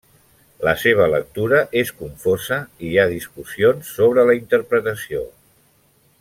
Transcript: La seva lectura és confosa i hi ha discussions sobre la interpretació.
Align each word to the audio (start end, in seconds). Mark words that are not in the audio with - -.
La 0.67 0.71
seva 0.83 1.05
lectura 1.13 1.59
és 1.81 1.91
confosa 1.99 2.57
i 2.87 2.89
hi 2.93 2.97
ha 3.03 3.07
discussions 3.13 3.93
sobre 3.99 4.25
la 4.31 4.37
interpretació. 4.41 5.25